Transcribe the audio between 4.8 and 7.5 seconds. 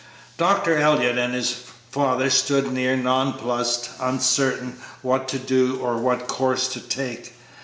what to do or what course to take.